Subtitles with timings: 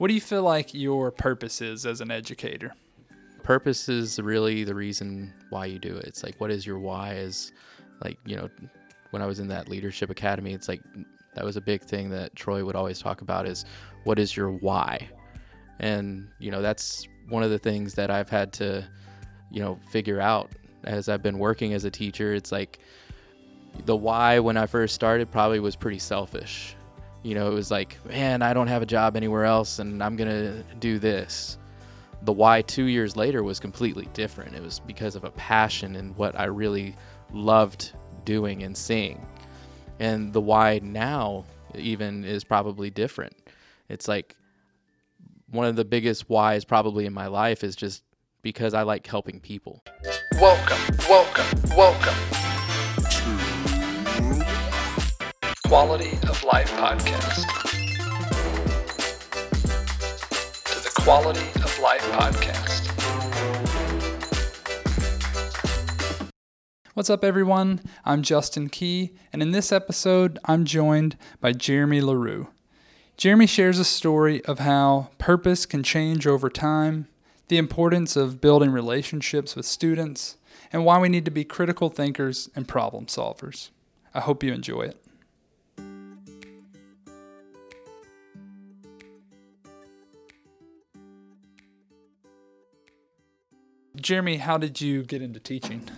[0.00, 2.72] What do you feel like your purpose is as an educator?
[3.42, 6.06] Purpose is really the reason why you do it.
[6.06, 7.16] It's like, what is your why?
[7.16, 7.52] Is
[8.02, 8.48] like, you know,
[9.10, 10.80] when I was in that leadership academy, it's like
[11.34, 13.66] that was a big thing that Troy would always talk about is
[14.04, 15.06] what is your why?
[15.80, 18.88] And, you know, that's one of the things that I've had to,
[19.50, 20.50] you know, figure out
[20.84, 22.32] as I've been working as a teacher.
[22.32, 22.78] It's like
[23.84, 26.74] the why when I first started probably was pretty selfish.
[27.22, 30.16] You know, it was like, man, I don't have a job anywhere else and I'm
[30.16, 31.58] going to do this.
[32.22, 34.54] The why two years later was completely different.
[34.54, 36.96] It was because of a passion and what I really
[37.32, 37.92] loved
[38.24, 39.26] doing and seeing.
[39.98, 43.36] And the why now, even, is probably different.
[43.90, 44.36] It's like
[45.50, 48.02] one of the biggest whys probably in my life is just
[48.40, 49.84] because I like helping people.
[50.40, 52.49] Welcome, welcome, welcome
[55.70, 57.46] Quality of Life Podcast.
[60.64, 62.90] To the Quality of Life Podcast.
[66.94, 67.80] What's up, everyone?
[68.04, 72.48] I'm Justin Key, and in this episode, I'm joined by Jeremy LaRue.
[73.16, 77.06] Jeremy shares a story of how purpose can change over time,
[77.46, 80.36] the importance of building relationships with students,
[80.72, 83.70] and why we need to be critical thinkers and problem solvers.
[84.12, 85.00] I hope you enjoy it.
[94.10, 95.88] Jeremy, how did you get into teaching?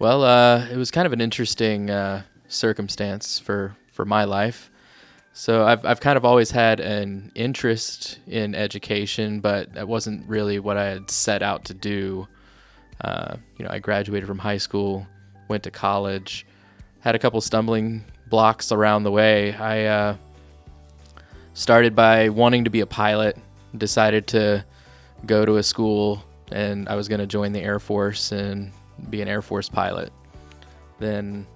[0.00, 4.72] Well, uh, it was kind of an interesting uh, circumstance for, for my life.
[5.34, 10.58] So I've I've kind of always had an interest in education, but that wasn't really
[10.58, 12.26] what I had set out to do.
[13.02, 15.06] Uh, you know, I graduated from high school,
[15.46, 16.44] went to college,
[16.98, 19.54] had a couple stumbling blocks around the way.
[19.54, 20.16] I uh,
[21.54, 23.36] started by wanting to be a pilot,
[23.76, 24.64] decided to
[25.24, 28.72] go to a school, and I was going to join the Air Force and
[29.10, 30.12] be an Air Force pilot.
[30.98, 31.46] Then,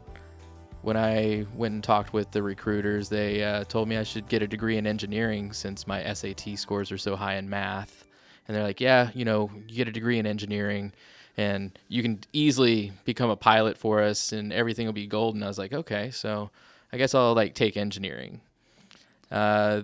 [0.83, 4.43] when I went and talked with the recruiters, they uh, told me I should get
[4.43, 8.05] a degree in engineering since my SAT scores are so high in math.
[8.47, 10.93] And they're like, yeah, you know, you get a degree in engineering
[11.37, 15.43] and you can easily become a pilot for us and everything will be golden.
[15.43, 16.51] I was like, okay, so
[16.93, 18.41] I guess I'll like take engineering.
[19.31, 19.83] Uh,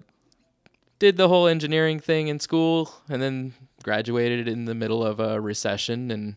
[0.99, 3.55] did the whole engineering thing in school and then
[3.89, 6.37] graduated in the middle of a recession and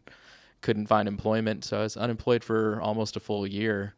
[0.61, 1.65] couldn't find employment.
[1.65, 3.93] So I was unemployed for almost a full year.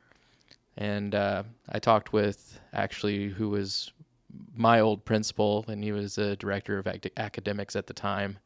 [0.75, 3.91] And uh, I talked with actually who was
[4.55, 8.39] my old principal, and he was a director of ac- academics at the time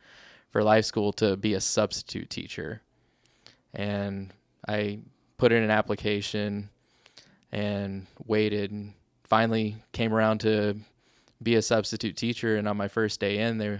[0.51, 2.81] for life school to be a substitute teacher.
[3.73, 4.33] And
[4.67, 4.99] I
[5.37, 6.69] put in an application
[7.53, 8.91] and waited and
[9.23, 10.75] finally came around to
[11.41, 12.57] be a substitute teacher.
[12.57, 13.79] And on my first day in, they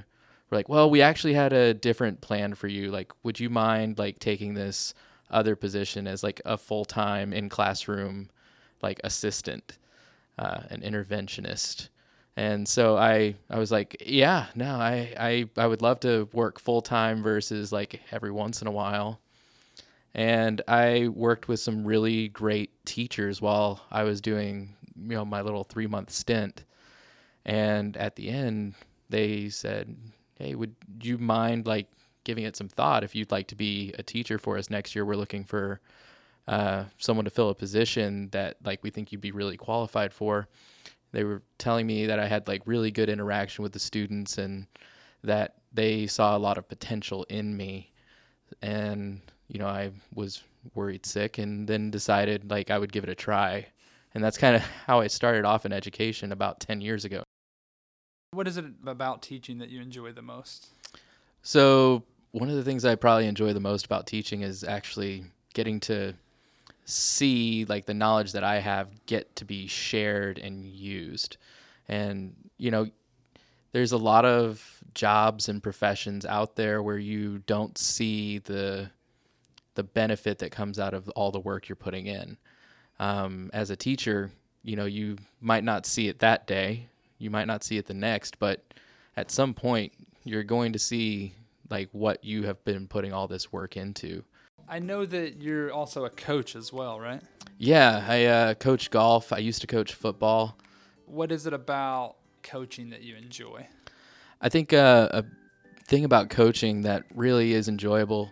[0.49, 2.91] were like, well, we actually had a different plan for you.
[2.91, 4.93] Like, would you mind like taking this
[5.29, 8.29] other position as like a full time in classroom
[8.81, 9.77] like assistant,
[10.37, 11.89] uh, an interventionist.
[12.35, 16.59] And so I, I was like, yeah, no, I, I, I would love to work
[16.59, 19.19] full time versus like every once in a while.
[20.13, 25.41] And I worked with some really great teachers while I was doing, you know, my
[25.41, 26.63] little three month stint.
[27.45, 28.75] And at the end,
[29.09, 29.95] they said,
[30.37, 31.87] hey, would you mind like
[32.23, 35.05] giving it some thought if you'd like to be a teacher for us next year?
[35.05, 35.81] We're looking for
[36.47, 40.47] uh, someone to fill a position that like we think you'd be really qualified for.
[41.11, 44.67] They were telling me that I had like really good interaction with the students and
[45.23, 47.91] that they saw a lot of potential in me.
[48.61, 50.43] And you know, I was
[50.75, 53.67] worried sick and then decided like I would give it a try.
[54.13, 57.23] And that's kind of how I started off in education about 10 years ago.
[58.37, 60.67] What is it about teaching that you enjoy the most?
[61.41, 62.03] So,
[62.33, 65.23] one of the things I probably enjoy the most about teaching is actually
[65.55, 66.13] getting to
[66.85, 71.37] see like the knowledge that I have get to be shared and used.
[71.87, 72.91] And you know,
[73.71, 78.91] there's a lot of jobs and professions out there where you don't see the
[79.73, 82.37] the benefit that comes out of all the work you're putting in.
[82.99, 84.29] Um, as a teacher,
[84.61, 87.93] you know, you might not see it that day, you might not see it the
[87.93, 88.63] next, but
[89.15, 89.93] at some point,
[90.23, 91.33] you're going to see
[91.69, 94.23] like what you have been putting all this work into.
[94.69, 97.21] I know that you're also a coach as well, right?
[97.57, 99.31] Yeah, I uh, coach golf.
[99.31, 100.57] I used to coach football.
[101.05, 103.67] What is it about coaching that you enjoy?
[104.41, 105.25] I think uh, a
[105.87, 108.31] thing about coaching that really is enjoyable,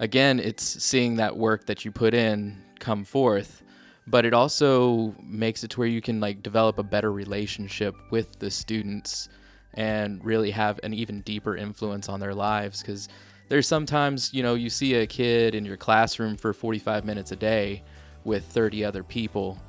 [0.00, 3.62] again, it's seeing that work that you put in come forth,
[4.06, 8.38] but it also makes it to where you can like develop a better relationship with
[8.38, 9.28] the students
[9.74, 12.80] and really have an even deeper influence on their lives.
[12.80, 13.08] Because
[13.48, 17.36] there's sometimes you know you see a kid in your classroom for 45 minutes a
[17.36, 17.82] day
[18.24, 19.60] with 30 other people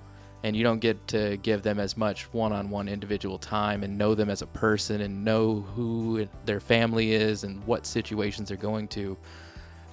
[0.43, 4.29] and you don't get to give them as much one-on-one individual time and know them
[4.29, 9.17] as a person and know who their family is and what situations they're going to.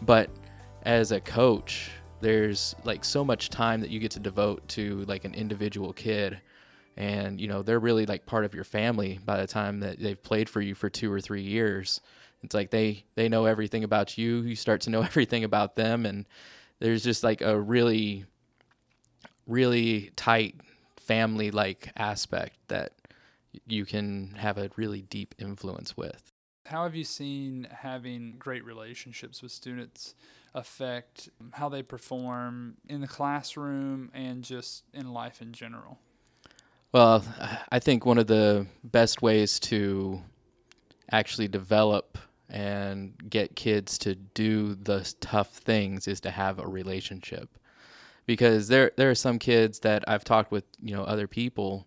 [0.03, 0.29] But
[0.83, 1.91] as a coach
[2.25, 6.41] there's like so much time that you get to devote to like an individual kid.
[6.97, 10.21] And you know they're really like part of your family by the time that they've
[10.21, 12.01] played for you for 2 or 3 years.
[12.43, 14.41] It's like they they know everything about you.
[14.41, 16.07] You start to know everything about them.
[16.07, 16.25] And
[16.79, 18.25] there's just like a really
[19.47, 20.55] really tight
[20.97, 22.93] family like aspect that
[23.67, 26.33] you can have a really deep influence with.
[26.65, 30.15] How have you seen having great relationships with students
[30.55, 35.99] affect how they perform in the classroom and just in life in general?
[36.93, 37.25] Well,
[37.71, 40.23] I think one of the best ways to
[41.11, 42.19] actually develop
[42.49, 47.59] and get kids to do the tough things is to have a relationship.
[48.27, 51.87] Because there there are some kids that I've talked with, you know, other people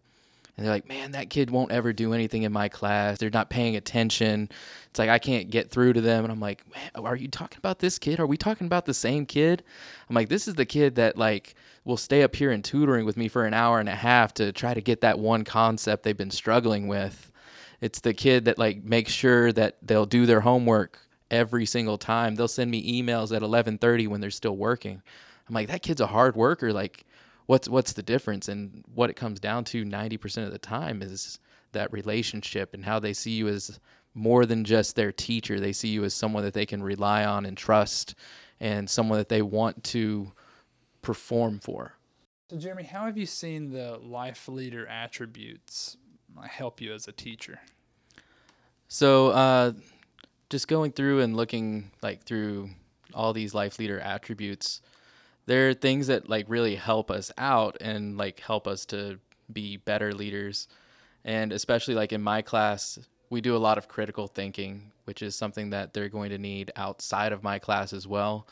[0.57, 3.19] and they're like, "Man, that kid won't ever do anything in my class.
[3.19, 4.49] They're not paying attention.
[4.89, 6.63] It's like I can't get through to them." And I'm like,
[6.95, 8.19] "Are you talking about this kid?
[8.19, 9.63] Are we talking about the same kid?"
[10.09, 11.55] I'm like, "This is the kid that like
[11.85, 14.51] will stay up here and tutoring with me for an hour and a half to
[14.51, 17.31] try to get that one concept they've been struggling with."
[17.79, 20.99] It's the kid that like makes sure that they'll do their homework
[21.29, 22.35] every single time.
[22.35, 25.03] They'll send me emails at 11:30 when they're still working.
[25.47, 26.73] I'm like, "That kid's a hard worker.
[26.73, 27.05] Like
[27.47, 28.47] what's what's the difference?
[28.47, 31.39] And what it comes down to 90% of the time is
[31.71, 33.79] that relationship and how they see you as
[34.13, 35.59] more than just their teacher.
[35.59, 38.15] They see you as someone that they can rely on and trust
[38.59, 40.31] and someone that they want to
[41.01, 41.93] perform for.
[42.49, 45.97] So, Jeremy, how have you seen the life leader attributes
[46.49, 47.59] help you as a teacher?
[48.87, 49.73] so uh,
[50.49, 52.69] just going through and looking like through
[53.13, 54.81] all these life leader attributes
[55.47, 59.19] there are things that like really help us out and like help us to
[59.51, 60.67] be better leaders.
[61.25, 62.99] And especially like in my class
[63.29, 66.69] we do a lot of critical thinking which is something that they're going to need
[66.75, 68.47] outside of my class as well.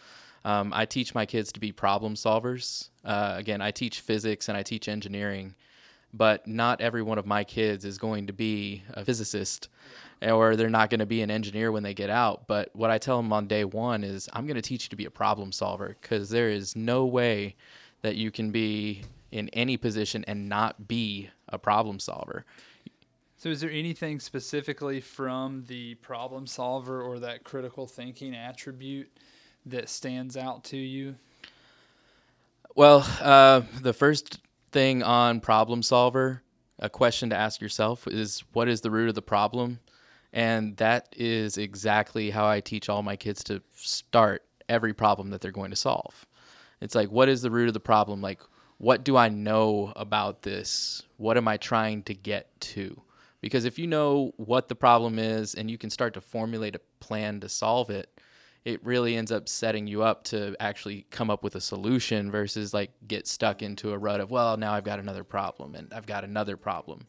[0.45, 2.89] Um, i teach my kids to be problem solvers.
[3.03, 5.55] Uh, again i teach physics and i teach engineering
[6.13, 9.67] but not every one of my kids is going to be a physicist
[10.21, 12.47] or they're not going to be an engineer when they get out.
[12.47, 14.95] But what I tell them on day one is I'm going to teach you to
[14.95, 17.55] be a problem solver because there is no way
[18.01, 22.45] that you can be in any position and not be a problem solver.
[23.37, 29.11] So, is there anything specifically from the problem solver or that critical thinking attribute
[29.65, 31.15] that stands out to you?
[32.75, 34.39] Well, uh, the first
[34.71, 36.41] thing on problem solver,
[36.79, 39.79] a question to ask yourself is what is the root of the problem?
[40.35, 45.39] And that is exactly how I teach all my kids to start every problem that
[45.39, 46.25] they're going to solve.
[46.81, 48.21] It's like, what is the root of the problem?
[48.21, 48.41] Like,
[48.77, 51.03] what do I know about this?
[51.15, 53.01] What am I trying to get to?
[53.39, 56.81] Because if you know what the problem is and you can start to formulate a
[56.99, 58.09] plan to solve it,
[58.65, 62.73] it really ends up setting you up to actually come up with a solution versus
[62.73, 66.07] like get stuck into a rut of, well, now I've got another problem and I've
[66.07, 67.07] got another problem.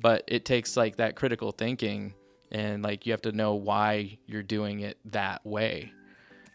[0.00, 2.14] But it takes like that critical thinking
[2.52, 5.90] and like you have to know why you're doing it that way,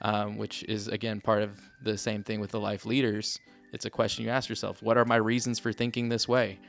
[0.02, 3.40] um, which is again part of the same thing with the life leaders.
[3.74, 6.60] It's a question you ask yourself: What are my reasons for thinking this way?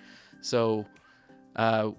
[0.41, 0.87] So,
[1.55, 1.91] uh,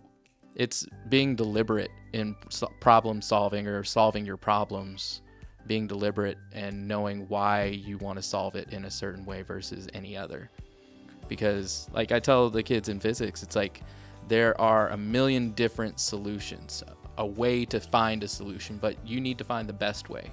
[0.55, 2.35] it's being deliberate in
[2.81, 5.21] problem solving or solving your problems,
[5.67, 9.87] being deliberate and knowing why you want to solve it in a certain way versus
[9.93, 10.49] any other.
[11.27, 13.83] Because, like I tell the kids in physics, it's like
[14.27, 16.83] there are a million different solutions,
[17.19, 20.31] a way to find a solution, but you need to find the best way.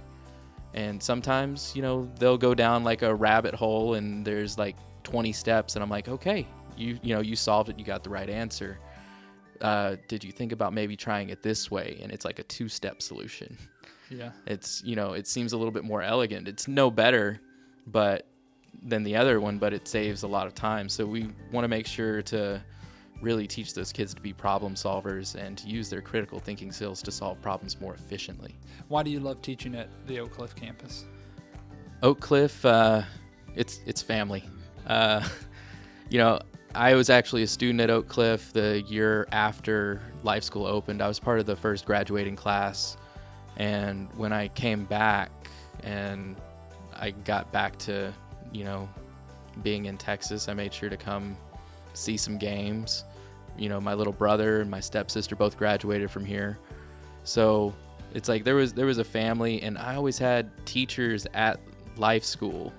[0.73, 5.33] And sometimes, you know, they'll go down like a rabbit hole and there's like 20
[5.33, 8.31] steps and I'm like, "Okay, you you know, you solved it, you got the right
[8.31, 8.79] answer."
[9.61, 11.99] Uh, did you think about maybe trying it this way?
[12.03, 13.57] And it's like a two-step solution.
[14.11, 14.33] Yeah.
[14.47, 16.47] It's, you know, it seems a little bit more elegant.
[16.47, 17.41] It's no better,
[17.87, 18.27] but
[18.83, 20.91] than the other one, but it saves a lot of time.
[20.91, 22.63] So we want to make sure to
[23.21, 27.03] really teach those kids to be problem solvers and to use their critical thinking skills
[27.03, 28.57] to solve problems more efficiently.
[28.89, 31.07] Why do you love teaching at the Oak Cliff campus?
[32.03, 33.03] Oak Cliff, uh,
[33.55, 34.45] it's it's family.
[34.87, 35.27] Uh,
[36.11, 36.39] you know,
[36.75, 41.01] I was actually a student at Oak Cliff the year after Life School opened.
[41.01, 42.97] I was part of the first graduating class,
[43.57, 45.31] and when I came back
[45.83, 46.37] and
[46.95, 48.13] I got back to,
[48.53, 48.89] you know,
[49.63, 51.37] being in Texas, I made sure to come
[51.97, 53.05] see some games.
[53.59, 56.59] you know, my little brother and my stepsister both graduated from here.
[57.25, 57.75] So
[58.15, 61.59] it's like there was there was a family and I always had teachers at
[61.97, 62.73] life school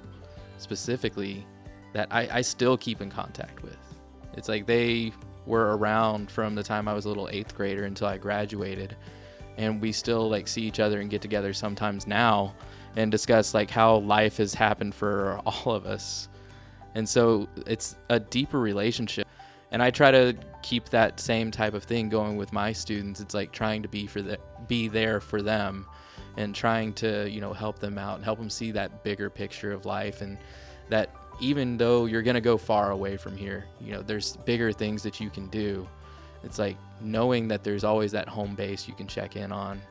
[0.57, 1.45] specifically
[1.93, 3.77] that I, I still keep in contact with.
[4.35, 5.11] It's like they
[5.45, 8.95] were around from the time I was a little eighth grader until I graduated.
[9.57, 12.53] And we still like see each other and get together sometimes now
[12.95, 16.29] and discuss like how life has happened for all of us.
[16.97, 19.27] And so it's a deeper relationship.
[19.69, 23.19] And I try to keep that same type of thing going with my students.
[23.19, 25.85] It's like trying to be for the be there for them
[26.37, 29.71] and trying to, you know, help them out and help them see that bigger picture
[29.71, 30.39] of life and
[30.89, 34.71] that even though you're going to go far away from here, you know, there's bigger
[34.71, 35.87] things that you can do.
[36.43, 39.83] It's like knowing that there's always that home base you can check in on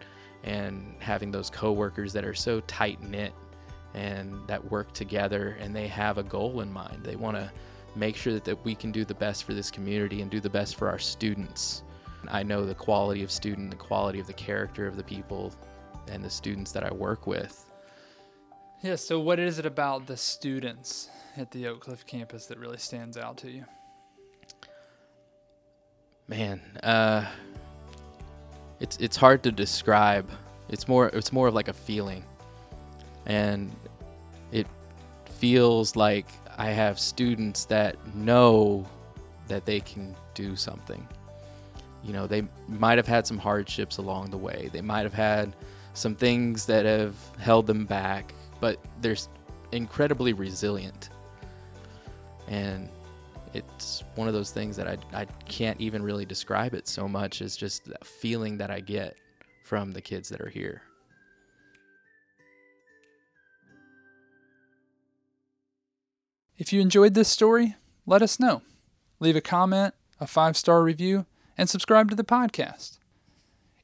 [0.43, 3.33] and having those coworkers that are so tight knit
[3.95, 7.05] and that work together and they have a goal in mind.
[7.05, 7.51] They want to
[7.95, 10.51] make sure that, that we can do the best for this community and do the
[10.51, 11.83] best for our students.
[12.29, 15.53] I know the quality of student, the quality of the character of the people
[16.09, 17.65] and the students that I work with.
[18.83, 22.79] Yeah, so what is it about the students at the Oak Cliff campus that really
[22.79, 23.65] stands out to you?
[26.29, 27.25] Man, uh,
[28.81, 30.29] it's it's hard to describe.
[30.69, 32.25] It's more it's more of like a feeling,
[33.27, 33.71] and
[34.53, 34.67] it
[35.25, 38.87] feels like I have students that know
[39.49, 41.07] that they can do something.
[42.03, 44.71] You know, they might have had some hardships along the way.
[44.73, 45.55] They might have had
[45.95, 49.17] some things that have held them back, but they're
[49.73, 51.11] incredibly resilient.
[52.49, 52.89] And
[53.55, 57.43] it's one of those things that I, I can't even really describe it so much
[57.43, 59.17] as just that feeling that I get
[59.65, 60.83] from the kids that are here.
[66.59, 68.63] If you enjoyed this story, let us know.
[69.21, 71.27] Leave a comment, a five star review,
[71.59, 72.99] and subscribe to the podcast.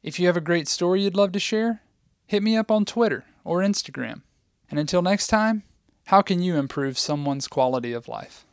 [0.02, 1.82] If you have a great story you'd love to share,
[2.26, 4.22] hit me up on Twitter or Instagram.
[4.70, 5.64] And until next time,
[6.06, 8.46] how can you improve someone's quality of life?